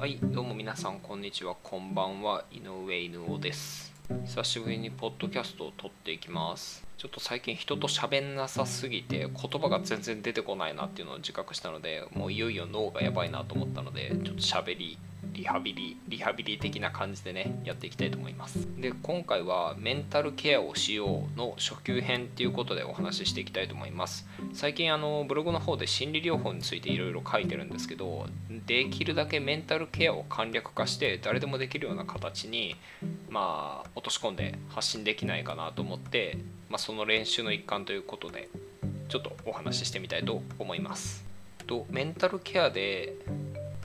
[0.00, 1.54] はい、どうも皆さん、こんにちは。
[1.62, 2.46] こんばんは。
[2.50, 3.92] 井上犬尾です。
[4.24, 6.82] 久しぶりにポッドキャストを撮っていきます。
[6.96, 14.96] ちょっと最近人と喋んなさすぎて言葉が全然出てこないなっていうのを自覚したので、もういよいよ脳がやばいなと思ったので、ちょっと喋り、
[15.40, 18.68] リハビリ、リハビリ的な感じでね、やっていきたいと思います。
[18.76, 24.28] で、今回はメンタルケアをしようの初級編っていうことでお話ししていきたいと思います。
[24.52, 28.26] 最近あのブログの方で心理療法についていろいろ書いてるんですけど
[28.66, 32.76] できるだけメンタルケアを簡略化して誰でもできるような形に
[33.30, 36.36] まあ落とし込んで発信できないかなと思って、
[36.68, 38.50] まあ、その練習の一環ということで
[39.08, 41.24] ちょっとお話ししてみたいと思います
[41.66, 43.14] とメンタルケアで、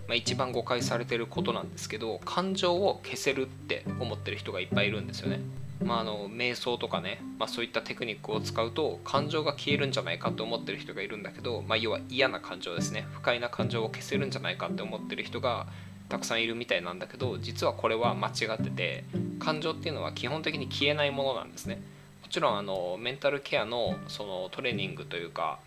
[0.08, 5.40] まあ、一番誤解されてることなんですけど感情を消せるって思ってる人がいっぱいいるんですよね。
[5.84, 13.06] まあ、あの瞑想とかね、まあ、そういったテクニックを使うと感情が消えるんじゃないかと思ってる人がいるんだけど、まあ、要は嫌な感情ですね。
[13.12, 15.68] 不快な感情を消せるんじゃないかって思ってる人が
[16.08, 19.04] たくさんいるみたいなんだけど実はこれは間違ってて
[19.40, 21.82] 感情っていうのは基本的に消えないものなんですね。
[22.22, 25.60] もちろんあのメンタルケアのそのトレーニングというか、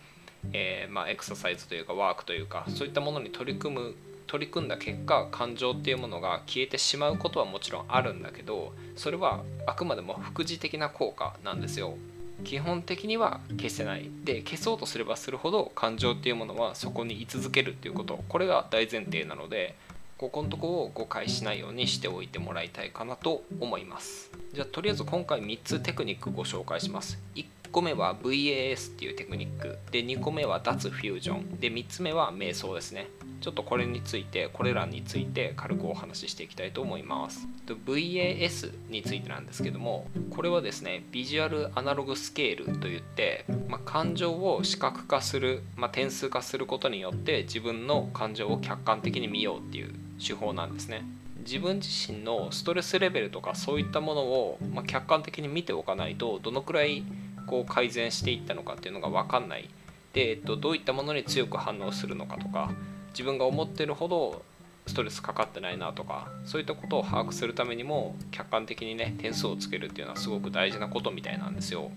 [0.53, 3.95] えーま、エクササイズというかワークというかそういったものに取り組む
[4.29, 11.97] 取り組んだ結果感情っていうものが消えてしまうことはもちろんあるんだけどそれはあくまでも副次的な効果なんですよ。
[12.43, 14.09] 基本的には消せない。
[14.23, 18.23] で消そうとすればするほど感情っていうものはそこに居続けるっていうこと。
[18.29, 19.75] これが大前提なので
[20.19, 24.29] ここのとこを誤解しないようにしておいてもらいたいかなと思います。
[24.53, 27.17] じゃあとりあえず今回3つテクニックご紹介します。
[27.33, 31.59] 1 1個目は VAS っていうテクニックで2個目は脱フュージョン。
[31.59, 33.07] で3つ目は瞑想ですね。
[33.41, 37.47] ちょっとこれについてこれらについて軽くお話ししていきたいと思います。
[37.67, 51.05] VAS についてなんですけどもこれはですねビジュアルアナログスケールといって、まあ、感情を視覚化する、まあ、点数化することによって自分の感情を客観的に見ようっていう手法なんですね。
[51.45, 57.03] 自分自身のストレスレベルとかそういったものを、ま、客観的に見ておかないとどのくらい
[57.49, 59.67] こう改善していったのかっていうのが分かんない。
[60.13, 62.71] で、えっと、どういったものに強く反応するのかとか
[63.09, 64.43] 自分が思ってるほど
[64.87, 71.91] ストレスかかってないなとかそういったことを把握するためにも客観的にね点数をつけるっていうのはすごく大事なことみたいなんですよ。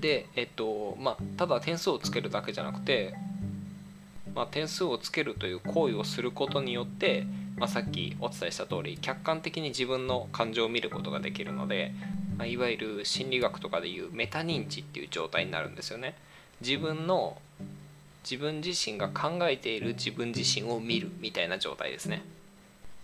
[0.00, 3.14] でえっとまあただ点数をつけるだけじゃなくて、
[4.34, 7.26] まあ、点数をつけるという行為をすることによって、
[7.56, 11.92] まあ、さっきお伝えした通り客観的に自分の感情を見ることができるので、
[12.38, 16.14] まあ、いわゆる心理学とかでいうメタ認知っていう状態になるんですよね。
[16.60, 17.38] 自分の
[18.22, 22.22] 自分自身が考えている自分自身を見るみたいな状態ですね、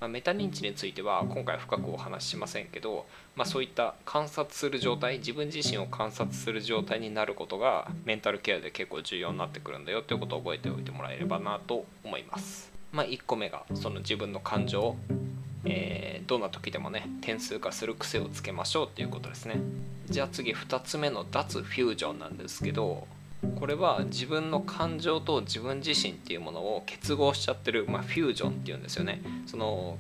[0.01, 14.97] まあ、メタ認知については今回深くお話ししませんけど、まあ、そういった観察する状態自分自身を観察する状態になることがメンタルケアで結構重要になってくるんだよということを覚えておいてもらえればなと思います、まあ、1個目がその自分の感情
[15.65, 19.57] えー、どんな時でもね点数化する癖をつけましょうっていうことですね。
[20.09, 23.07] じゃあ次2つ目の脱フュージョンなんですけど
[23.57, 29.21] これは自分の感情と自分自身っていうものを結合しちゃってる、まあ、フュージョンっていうんですよね。
[29.47, 29.99] その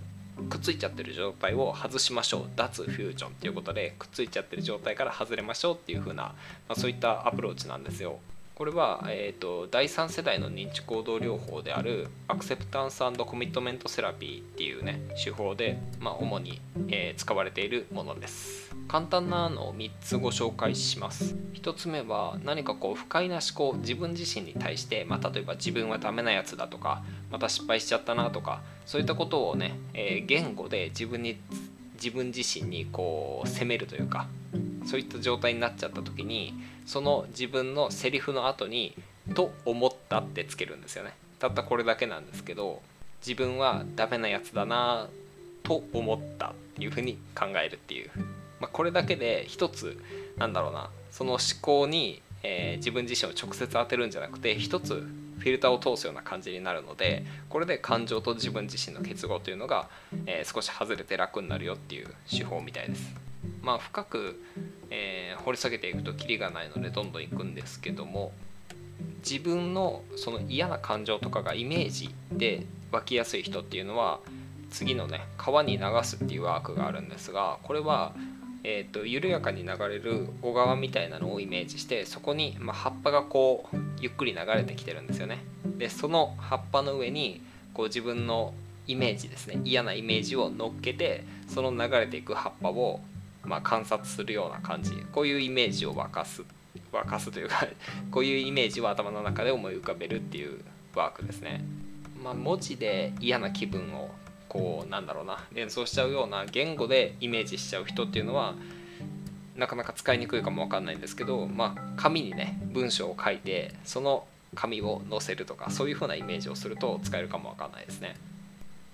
[0.48, 2.42] くっついちゃってる状態を外しましょう。
[2.56, 6.34] 脱フュージョンっていうことでくっついちゃってる状態から外れましょうっていう風な、ま
[6.70, 8.18] あ、そういったアプローチなんですよ。
[8.58, 18.74] これは、えーと、第3世代の認知行動療法であるアクセプタンスコミットメントセラピーっていうね手法で、まあ、主に、えー、使われているものです。
[18.88, 21.36] 簡単なのを3つご紹介します。
[21.54, 31.38] 1つ目は何かこう不快な思考自分自身に対して、まあ、例えば自分はダメなやつだとかまた失敗しちゃったなとかそういったことをね、えー、言語で自分に
[31.94, 34.26] 自分自身にこう責めるというか
[34.88, 36.54] そういった状態になっちゃった時に
[36.86, 38.96] その自分のセリフの後に
[39.34, 41.12] 「と思った」ってつけるんですよね。
[41.38, 42.80] たったこれだけなんですけど
[43.20, 45.08] 自分はダメなやつだな
[45.62, 48.10] と思ったっていうふうに考えるっていう、
[48.60, 50.02] まあ、これだけで一つ
[50.38, 50.90] なんだろうな。
[51.10, 59.88] その思考に、えー、自分自身を直接当てるんじゃなくて一つフィルターを通すような感じになるのでこれで感情と自分自身の結合というのが、
[60.26, 63.28] えー、少し外れて楽になるよっていう手法みたいです。
[63.62, 64.42] まあ深く、
[64.90, 68.32] えー、掘り下げていくとキリがないのでどんどんいくんですけども
[69.28, 74.20] 自分のその嫌な感情とかがイメージで湧きやすい人っていうのは
[74.70, 78.12] 次のね川に流すっていうワークがあるんですがこれは、
[78.64, 85.38] えーと、緩やかに流れる小川みたいなのをイメージしてそこに、まあ、葉っぱがこうゆっくり流れてきてるんですよね。
[85.78, 87.40] でその葉っぱの上に
[87.74, 88.52] こう自分の
[88.86, 93.00] イメージですね嫌なイメージを乗っけてその流れていく葉っぱを
[93.44, 96.42] まあ、観察するような感じこういうイメージを沸かす
[96.92, 97.66] 沸かすというか
[98.10, 100.60] こういうイメージを頭の中で思い浮かべるっていう
[100.94, 101.64] ワークですね、
[102.22, 104.10] まあ、文字で嫌な気分を
[104.48, 108.54] こうなんだろうな連想しちゃうような言語でイメージしちゃう人っていうのは
[109.56, 118.16] なかなか使いにくいかもわかんないんですけど、まあ、紙にね文章を書いてその紙を載せるとかそういう風なイメージをすると使えるかもわかんないですね。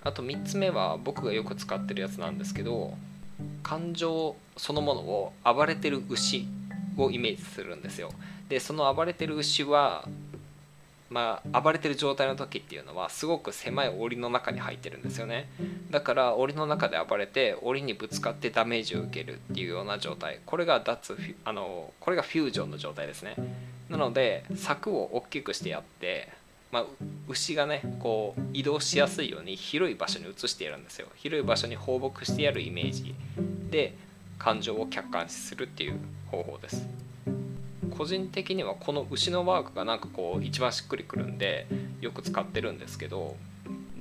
[0.02, 2.94] あと3つ目は僕がよく使ってるやつなんですけど
[3.62, 6.46] 感情そのものを暴れてる牛
[6.96, 8.10] をイメージするんですよ。
[8.48, 10.06] でその暴れてる牛は
[11.14, 15.48] まあ、暴れてる状態の時っていうのはすごく狭い檻の中に入ってるんですよね。
[15.90, 20.40] だから檻の中で暴れて檻にぶつかってダメージを受けるっていうような状態。
[20.44, 23.36] これが脱あのこれがフュージョンの状態ですね。
[23.88, 26.30] なので柵を大きくしてやって、
[26.74, 26.84] まあ、
[27.28, 31.06] 牛がねこう移動しやすいように広い場所に移してやるんですよ。
[31.14, 33.14] 広い場所に放牧してやるイメージ
[33.70, 33.94] で
[34.40, 36.00] 感情を客観視するっていう
[36.32, 36.84] 方法です。
[37.96, 41.68] 個人的にはこの牛のワークがなんかこう一番しっくりくるんで
[42.00, 43.36] よく使ってるんですけど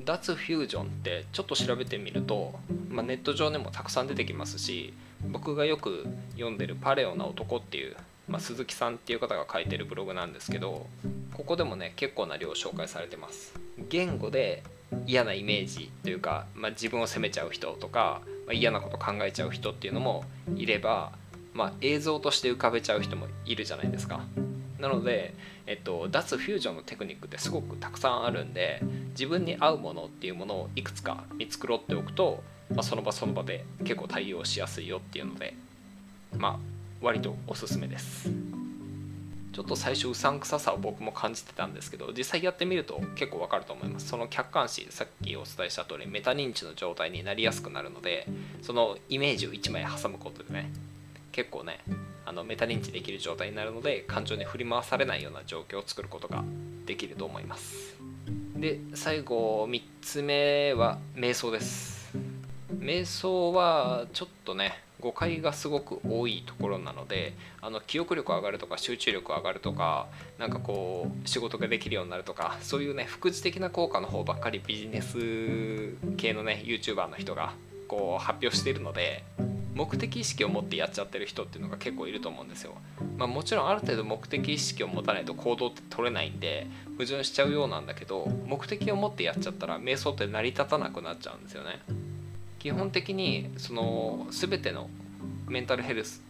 [0.04, 2.56] 脱フュージョンってちょっと調べてみると、
[2.90, 4.96] まあ、ネット上でもたくさん出てきますし
[5.30, 7.96] 僕がよく読んでる「パレオな男」っていう、
[8.28, 10.88] まあ、鈴木さんっていう方が書いてるブログなんですけど
[11.34, 13.54] ここでもね結構な量紹介されてます。
[13.90, 14.64] 言語で
[15.08, 20.24] 嫌なイメージというか、まあ、自分を責めちゃう人とか、まあ、嫌なこと考えちゃう人っていうのも
[20.56, 21.14] いれば
[21.54, 24.22] まあ、映像として浮かべちゃう人もいるじゃないですか。
[24.80, 25.34] なので、
[25.66, 28.82] えっと、脱フュージョンのテクニックってすごくたくさんあるんで
[29.12, 35.54] 自分に合うものっていうものをいくつか見繕っておくと、まあ、その場その場で結構対応しやすいよっていうので
[36.36, 36.60] まあ
[37.02, 38.30] 割とおすすめです。
[39.54, 44.08] ちょっと最初うさんくささを僕も感じてたんですけど実際やってみると結構わかると思います。
[44.08, 48.28] その客観視さっきお伝えした通りメタ認知の状態になりやすくなるので
[48.64, 50.72] そのイメージを1枚挟むことでね
[51.32, 51.80] 結構ね
[52.26, 56.44] あのメタ認知できる状態になるので感情に振り回されないような状況を作ることが
[56.86, 57.96] できると思います。
[58.56, 62.12] で最後3つ目は瞑想です。
[62.80, 70.08] 瞑想はちょっとね誤解がすごく多いところなのであの記憶力上がるとか集中力上がるとか
[70.40, 75.18] なんかこう仕事ができるようになるとかそういうね副次的な効果の方ばっかりビジネス
[76.16, 77.54] 系のね YouTuber の人が
[77.90, 79.26] こう発表してるので
[79.76, 82.76] 目的意識を持ってやっちゃってる人っていうのが結構いると思うんですよ。
[83.18, 91.82] まあ、もちろんある程度目的意識を持たないと行動って取れないんで矛盾しちゃうようなんだけど目的を持ってやっちゃったら瞑想って成り立たなくなっちゃうんですよね。
[92.64, 94.90] 基本的にその全ての
[95.50, 96.24] メンタルヘルス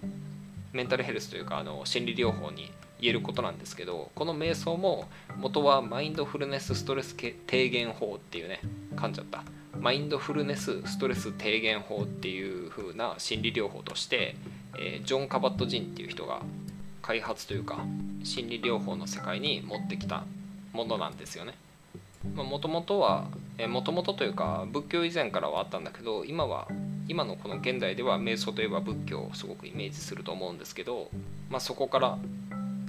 [0.71, 5.07] メンタルヘルスというかあの心理療法に言えることなんですけどこの瞑想も
[5.37, 7.15] 元はマインドフルネスストレス
[7.45, 8.61] 低減法っていうね
[8.95, 9.43] 噛んじゃった
[9.79, 14.35] マインドフルネスストレス低減法っていう風な心理療法として、
[14.79, 16.41] えー、ジョン・カバット・ジンっていう人が
[17.03, 17.85] 開発というか
[18.23, 20.23] 心理療法の世界に持ってきた
[20.71, 21.53] ものなんですよね。
[22.35, 23.27] もともとは
[23.67, 26.67] もともとというか仏教以前からはあったんだけど今は
[27.07, 31.09] 今のこの現代では瞑想といえば仏教をすごくイメージすると思うんですけど、
[31.49, 32.17] まあ、そこから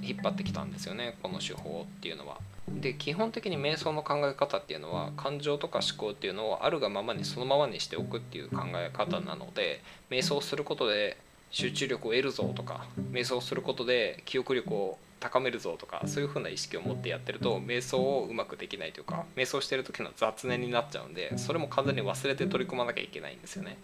[0.01, 2.37] 引っ張ってきたんですよねこの手法っていうのは。
[2.67, 11.17] で基本的に瞑想の考え方っていうのは感情とか思考っていうのをあるがままにそのままにしておくっていう考え方なので瞑想することで
[11.51, 23.77] 集中力を得るぞとか瞑想することで記憶力を高めるぞとかそういう風な意識を持ってやってると瞑想をうまくできないというか瞑想してる時の雑念になっちゃうんでそれも完全に忘れて取り組まなきゃいけないんですよね。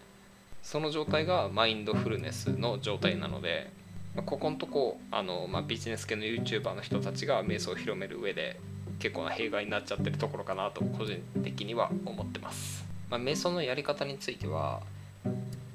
[0.62, 3.72] その状態がマインドフルネスの状態なので
[4.24, 8.60] ここのとこあの、まあ、ビジネス系の YouTuber の人たちが瞑想を広める上で
[9.00, 14.82] 結構な弊害になっちゃってるところかなと個人的には思ってます、まあ、瞑想のやり方については、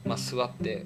[0.06, 0.86] まあ、座って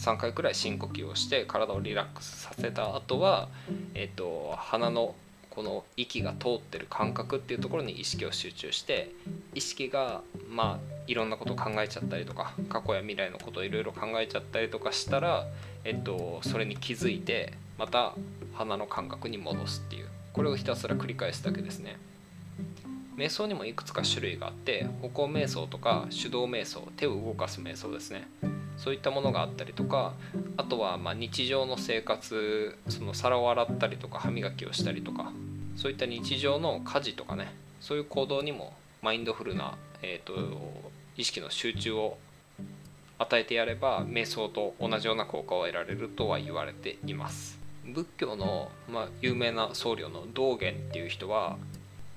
[0.00, 3.48] 3回くらい深呼吸をして体をリラックスさせた後は、
[3.94, 5.14] えーと、鼻の
[5.50, 9.10] この息が通ってる感覚っていうところに意識を集中して
[9.54, 15.46] 意識がまあいろんなことを考えちゃったりとか過去や未来のことをいろいろ考えちゃったりとかしたら、
[15.84, 18.14] えっと、それに気づいてまた
[18.54, 20.06] 鼻の感覚に戻すっていう。
[20.32, 21.98] これをひたすら繰り返すだけですね。
[23.16, 28.28] 瞑想にもいくつか種類があって歩行瞑想とか手動瞑想手を動かす瞑想ですね。
[28.82, 30.14] そういったものがあったりとか
[30.56, 35.32] あとはま日常の生活その皿を洗ったりとか歯磨きをしたりとか
[35.76, 38.72] そういった日常の家事とかねそういう行動にも
[39.02, 40.34] マインドフルな、えーと、
[41.16, 42.18] 意識の集中を
[43.18, 47.58] 与えてやれば瞑想と同じような効果を得られるとは言われています。
[47.84, 51.56] 仏教の、まあ、有名な僧侶の道元っていう人は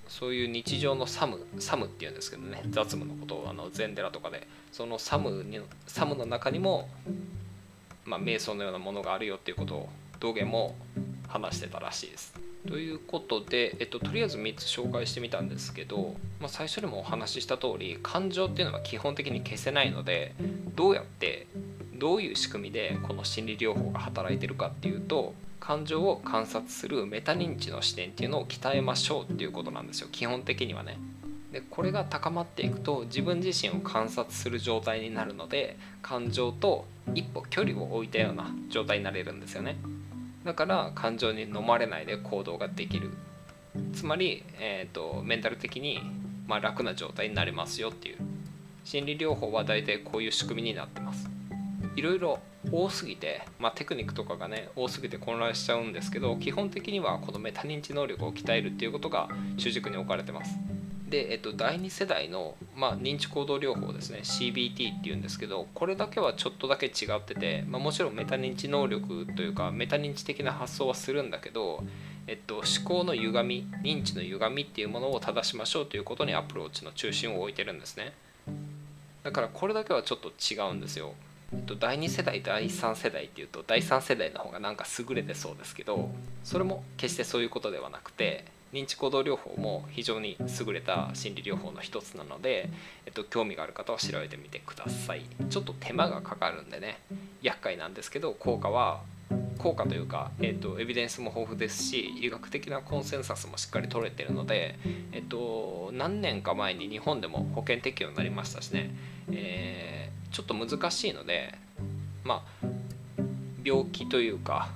[0.07, 6.89] そういう日常のサムサムっていうんですけどね雑務のことをあの禅寺とかでそのサムにサムの中にも、
[8.05, 10.75] まあ、瞑想のようなものがあるよっていうことを道元も
[11.27, 12.33] 話してたらしいです。
[12.67, 20.33] ということで、えっと、とりあえず3つ紹介してみたんですけど、まあ、最初にもお話しした通り感情っていうのは基本的に消せないので
[20.75, 21.45] どうやって
[22.00, 30.09] どういう仕組みでこの心理療法が働いてるかっていうと感情を観察するメタ認知の視点っていうのを鍛えましょうっていうことなんですよ。
[30.12, 30.97] 基本的にはね。
[31.53, 39.77] でこれが高まっていくと自分自身を観察する状態になるので感情と一歩距離を置いたような状態になれるんですよね。
[40.43, 43.12] だから感情に飲まれないで行動ができる。
[43.93, 46.01] つまり、えーと、メンタル的に、
[46.47, 48.17] まあ、楽な状態になれますよっていう。
[48.83, 51.32] 心理療法は大体こういう仕組みになってます。
[51.95, 52.39] いろいろ
[52.71, 60.57] 多すぎて、まあ、テクニックとかがね多すぎて混乱しちゃうんですけど基本的にはこのメタ認知能力を鍛えるっていうことが主軸に置かれてます。
[61.09, 71.83] で、えっと、第2世代の、まあ、認知行動療法ですね CBT っていうんですけどこれだけはちょっとだけ違ってて、まあ、もちろんメタ認知能力というかメタ認知的な発想はするんだけど、
[72.25, 78.13] えっと、思考の歪み認知の歪みっていうものを正しましょうということにアプローチの中心を置いてるんですね。
[79.21, 81.13] だからこれだけはちょっと違うんですよ。
[81.62, 86.10] と、第2世代第3世代っていうと第3世代の方がなんか優れてそうですけど
[86.43, 92.69] それも決してそういうことではなくて認知行動療法も非常に優れた心理療法の一つなので、
[93.05, 95.22] えっと、興味がある方は調べてみてください。
[95.50, 97.00] ちょっと手間がかかるんでね
[97.43, 99.01] 厄介なんですけど効果は
[99.63, 104.77] 効果というか、えっと、エビデンスも豊富ですし医学的なコンセンサスもしっかり取れてるので、
[105.13, 108.93] えっと、何年か前に日本でも保険適用になりましたしね、
[109.32, 111.55] えー、ちょっと難しいので
[112.25, 112.65] まあ
[113.63, 114.67] 病気というか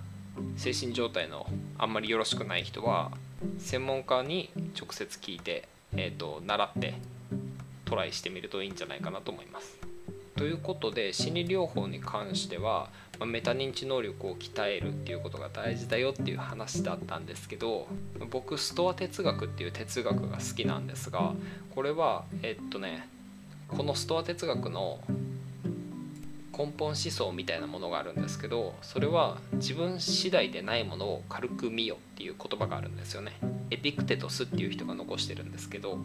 [0.56, 3.12] 精神状態のあんまりよろしくない人は
[3.60, 6.94] 専門家に直接聞いて、えーと、習って
[7.84, 9.87] トライしてみるといいんじゃないかなと思います。
[10.38, 12.90] ということで心理療法に関しては、
[13.20, 17.88] まメタ認知能力を鍛えるっていうことが大事だよっていう話だったんですけど
[18.30, 21.34] 僕ストア哲学っていう哲学が好きなんですが
[21.74, 23.10] これはえっとね
[23.68, 25.00] このストア哲学の
[26.58, 33.34] 根本思想みたいなものがあるんですけどそれは自分次第でないものを軽く見よっていう言葉があるんですよね。
[33.70, 36.00] エピクテトスっていう人が残してるんですけど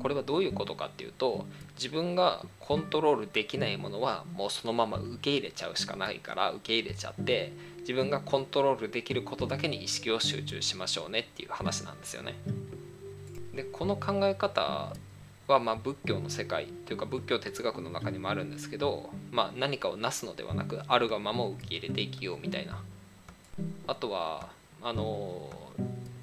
[0.00, 1.46] これはどういうことかっていうと
[1.76, 12.34] 自分がコントロールできないものはもうそのまま受け入れちゃうしかないから受け入れちゃって自分がコントロールできることだけに意識を集中しましょうねっていう話なんですよね。
[13.54, 14.92] でこの考え方
[15.46, 22.82] はま仏教の世界というか仏教哲学の中にもあるんですけど、まあ、何かをなすのではなくあるがままを受け入れて生きようみたいな
[23.86, 24.48] あとは
[24.82, 25.50] あの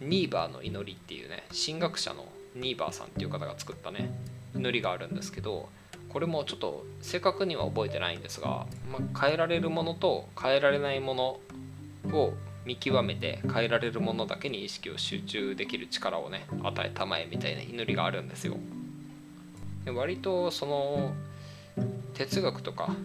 [0.02, 2.26] ニーバーの祈りっていうね神学者の
[2.56, 4.12] ニーバーさんっていう方が作ったね
[4.56, 5.70] 祈りがあるんですけど
[6.10, 11.24] これもちょっと正確には覚えてないんですが、まあ、変えられるものと変えられないもの
[12.12, 12.34] を
[12.66, 18.58] 見極めて変えられるものだけに意識を集中できる力をね与えたまえみたいな祈りがあるんですよ。
[19.86, 21.14] で割とその
[22.14, 22.96] 哲学とか、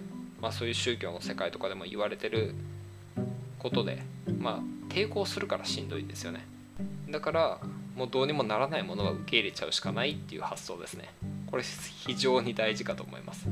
[0.41, 2.55] まあ、そういう宗教の世界とかでも言われてる
[3.59, 4.03] ことで、
[4.39, 6.47] まあ、抵抗するからしんどいんですよね。
[7.11, 7.61] だから
[7.97, 11.09] もうどうにもならないものは受け入れちゃうしかないっていう発想ですね。
[11.51, 13.49] これ非常に大事かと思います。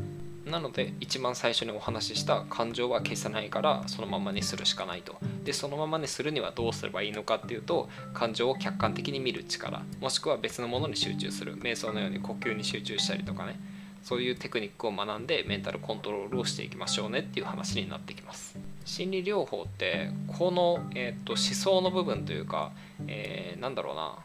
[0.46, 5.16] なので一番最初にお話しした感情は消せないからそのままにするしかないと。
[5.44, 11.56] でそのままにするにはどうすればいいのかっていうと感情を客観的に見る力もしくは別のものに集中する。
[11.58, 13.58] 瞑想のように呼吸に集中したりとかね。
[14.02, 18.58] そういうテクニックを学んでメンタルコントロールをしていきましょうねっていう話になってきます。
[18.84, 22.72] 心理療法ってこの、えーと、思想の部分というか、
[23.06, 24.18] えー、なんだろうな。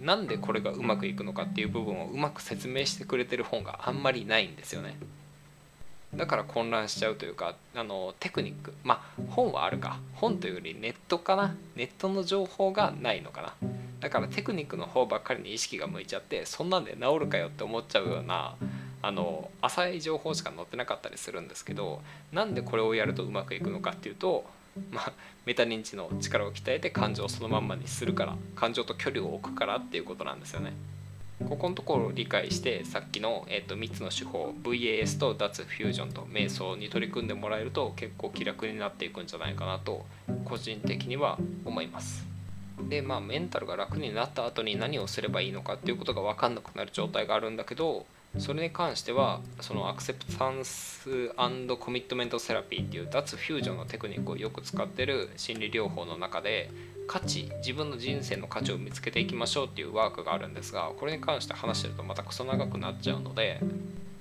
[0.00, 4.96] なんでこれがうまくいくのかっていう部分をうまく説明してくれてる本があんまりないんですよね。
[6.14, 9.98] だから混乱しちゃうというかあのテクニックまあ本はあるか。
[10.14, 11.54] 本というよりネットかな。
[11.76, 13.54] ネットの情報がないのかな。
[14.00, 18.56] だからテクニックの方ばっかりに意識が向いちゃってそんなんで治るかよって思っちゃうような
[19.00, 22.02] あの浅い情報しか載ってなかったりするんですけど
[22.32, 24.44] なんでこれをやるとうまくいくのかっていうと
[24.90, 25.12] まあ、
[25.44, 30.72] メタ認知の力を鍛えて感情をそのまんまにするから感情と距離を置くからっていうことなんですよね。
[31.48, 40.04] ここのところを理解してさっきの、えー、と3つの手法 VAS と脱フュージョンと瞑想に取り組んでもらえると結構気楽になっていくんじゃないかなと
[40.44, 42.26] 個人的には思います。
[42.88, 48.06] でまあメンタルが楽になった後に何をすればいいのかっていうことが分かんなくなる状態があるんだけど
[48.38, 51.28] それに関してはそのアクセプタンス
[51.78, 56.70] コミットメントセラピーっていう脱フュージョンのテクニックをよく使ってる心理療法の中で
[57.06, 63.60] 価値自分の人生の価値を見つけていきましょうっていうワークがあるんですがこれに関して話してるとまたクソ長くなっちゃうので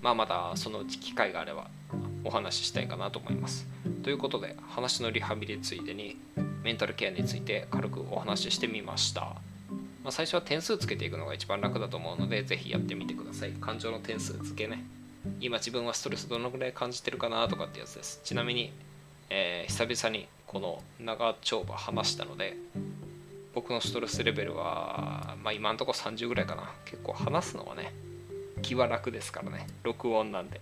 [0.01, 1.67] まあまたそのうち機会があれば
[2.23, 3.67] お話ししたいかなと思います。
[4.03, 6.17] ということで話のリハビリついでに
[6.63, 9.37] メンタルケアについて軽くお話ししてみました、ま
[10.05, 13.51] あ、最初は点数つけていくのが一番楽だと思うのでぜひやってみてください。
[13.51, 14.83] 感情の点数付けね。
[15.39, 18.21] 今自分はストレスどのぐらい感じてるかなとかってやつです。
[18.23, 18.71] ちなみに、
[19.33, 22.57] えー久々にこの長丁場話したので
[23.55, 26.69] 僕のストレスレベルは、まあ、今んとこ30ぐらいかな。
[26.85, 27.93] 結構話すのはね
[28.61, 29.67] 気は楽ですからね。
[29.83, 30.61] 録音なんで。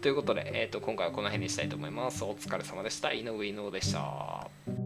[0.00, 2.24] ということで、えー、と今回はこの辺にしたいと思います。
[2.24, 3.12] お疲れ様でした。
[3.12, 4.79] 井上井上でした。